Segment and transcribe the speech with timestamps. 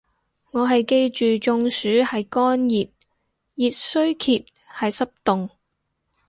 [0.49, 2.89] 我係記住中暑係乾熱，
[3.53, 4.43] 熱衰竭
[4.73, 5.47] 係濕凍